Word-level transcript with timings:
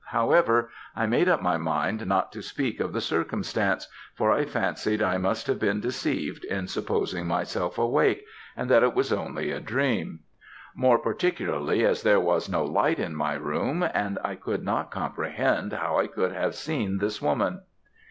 However, 0.07 0.71
I 0.95 1.05
made 1.05 1.29
up 1.29 1.43
my 1.43 1.57
mind 1.57 2.07
not 2.07 2.31
to 2.31 2.41
speak 2.41 2.79
of 2.79 2.91
the 2.91 3.01
circumstance, 3.01 3.87
for 4.15 4.31
I 4.31 4.45
fancied 4.45 4.99
I 4.99 5.19
must 5.19 5.45
have 5.45 5.59
been 5.59 5.79
deceived 5.79 6.43
in 6.45 6.65
supposing 6.65 7.27
myself 7.27 7.77
awake, 7.77 8.25
and 8.57 8.67
that 8.67 8.81
it 8.81 8.95
was 8.95 9.13
only 9.13 9.51
a 9.51 9.59
dream; 9.59 10.21
more 10.75 10.97
particularly 10.97 11.85
as 11.85 12.01
there 12.01 12.19
was 12.19 12.49
no 12.49 12.65
light 12.65 12.97
in 12.97 13.15
my 13.15 13.35
room, 13.35 13.87
and 13.93 14.17
I 14.23 14.33
could 14.33 14.63
not 14.63 14.89
comprehend 14.89 15.71
how 15.71 15.99
I 15.99 16.07
could 16.07 16.31
have 16.31 16.55
seen 16.55 16.97
this 16.97 17.21
woman. 17.21 17.61